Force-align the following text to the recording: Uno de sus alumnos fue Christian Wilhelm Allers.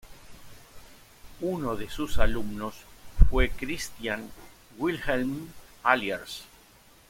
Uno 1.41 1.75
de 1.75 1.87
sus 1.87 2.17
alumnos 2.17 2.73
fue 3.29 3.51
Christian 3.51 4.31
Wilhelm 4.79 5.47
Allers. 5.83 6.41